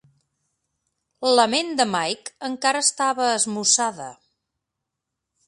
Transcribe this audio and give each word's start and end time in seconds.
La 1.39 1.45
ment 1.55 1.69
de 1.81 1.87
Mike 1.97 2.33
encara 2.49 2.83
estava 2.87 3.29
esmussada. 3.35 4.11